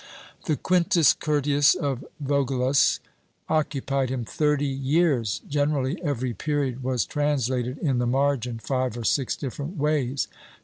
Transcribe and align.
The 0.45 0.55
Quintus 0.57 1.13
Curtius 1.13 1.75
of 1.75 2.03
Vaugelas 2.19 2.99
occupied 3.47 4.09
him 4.09 4.25
thirty 4.25 4.65
years: 4.65 5.41
generally 5.47 6.01
every 6.01 6.33
period 6.33 6.81
was 6.81 7.05
translated 7.05 7.77
in 7.77 7.99
the 7.99 8.07
margin 8.07 8.57
five 8.57 8.97
or 8.97 9.03
six 9.03 9.35
different 9.35 9.77
ways. 9.77 10.27